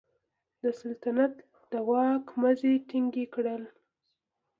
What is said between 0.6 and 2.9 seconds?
د سلطنت د واک مزي